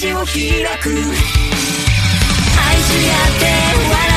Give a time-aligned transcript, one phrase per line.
[0.00, 0.88] 道を開く。
[0.88, 1.04] 愛
[2.80, 3.44] し合って
[3.90, 4.09] 笑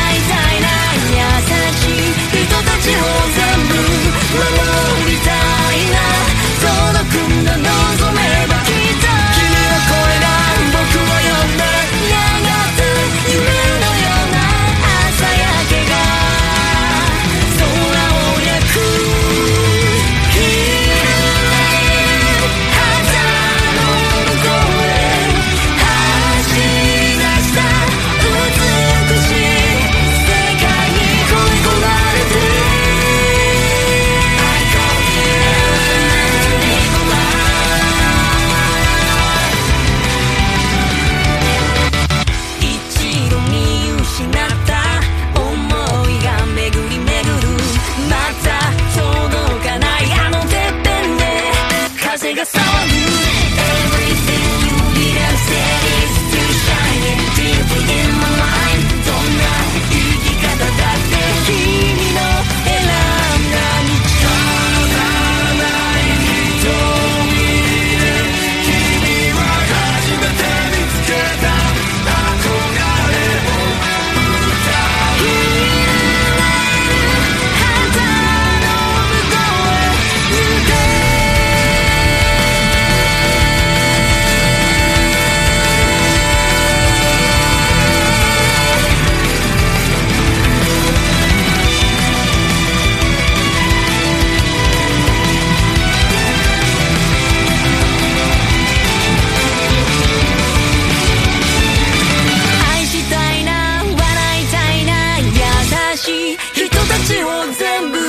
[107.05, 108.02] ちを全部